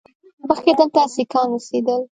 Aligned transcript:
مخکې 0.49 0.71
دلته 0.79 1.01
سیکان 1.15 1.47
اوسېدل 1.53 2.01